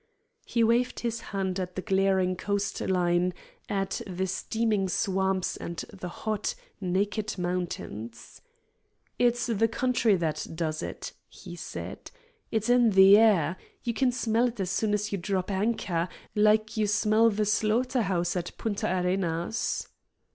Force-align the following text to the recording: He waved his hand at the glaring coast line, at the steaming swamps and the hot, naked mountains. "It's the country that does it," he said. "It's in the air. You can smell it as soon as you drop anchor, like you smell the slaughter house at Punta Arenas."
He 0.47 0.63
waved 0.63 1.01
his 1.01 1.21
hand 1.29 1.59
at 1.59 1.75
the 1.75 1.81
glaring 1.83 2.35
coast 2.35 2.81
line, 2.81 3.35
at 3.69 4.01
the 4.07 4.25
steaming 4.25 4.89
swamps 4.89 5.55
and 5.55 5.77
the 5.93 6.09
hot, 6.09 6.55
naked 6.79 7.37
mountains. 7.37 8.41
"It's 9.19 9.45
the 9.45 9.67
country 9.67 10.15
that 10.15 10.47
does 10.55 10.81
it," 10.81 11.13
he 11.29 11.55
said. 11.55 12.09
"It's 12.49 12.67
in 12.67 12.89
the 12.93 13.15
air. 13.15 13.57
You 13.83 13.93
can 13.93 14.11
smell 14.11 14.47
it 14.47 14.59
as 14.59 14.71
soon 14.71 14.95
as 14.95 15.11
you 15.11 15.19
drop 15.19 15.51
anchor, 15.51 16.09
like 16.33 16.77
you 16.77 16.87
smell 16.87 17.29
the 17.29 17.45
slaughter 17.45 18.01
house 18.01 18.35
at 18.35 18.57
Punta 18.57 18.87
Arenas." 18.91 19.87